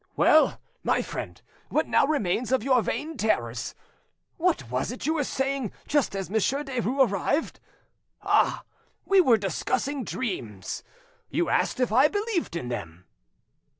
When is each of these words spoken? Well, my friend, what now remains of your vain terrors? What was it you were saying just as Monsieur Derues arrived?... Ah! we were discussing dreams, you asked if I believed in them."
Well, 0.15 0.59
my 0.81 1.03
friend, 1.03 1.39
what 1.69 1.87
now 1.87 2.07
remains 2.07 2.51
of 2.51 2.63
your 2.63 2.81
vain 2.81 3.17
terrors? 3.17 3.75
What 4.37 4.71
was 4.71 4.91
it 4.91 5.05
you 5.05 5.13
were 5.13 5.23
saying 5.23 5.71
just 5.87 6.15
as 6.15 6.27
Monsieur 6.27 6.63
Derues 6.63 7.07
arrived?... 7.11 7.59
Ah! 8.23 8.63
we 9.05 9.21
were 9.21 9.37
discussing 9.37 10.03
dreams, 10.03 10.83
you 11.29 11.49
asked 11.49 11.79
if 11.79 11.91
I 11.91 12.07
believed 12.07 12.55
in 12.55 12.69
them." 12.69 13.05